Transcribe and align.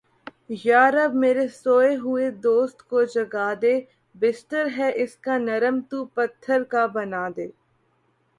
یا 0.65 0.83
رب 0.91 1.11
میرے 1.15 1.47
سوئے 1.53 1.91
ہوئے 1.95 2.29
دوست 2.45 2.79
کو 2.89 3.03
جگا 3.13 3.49
دے۔ 3.61 3.75
بستر 4.15 4.65
ہے 4.77 4.89
اس 5.03 5.15
کا 5.25 5.37
نرم 5.37 5.79
تو 5.89 5.97
پتھر 6.15 6.59
کا 6.71 6.85
بنا 6.95 7.23
دے 7.35 7.47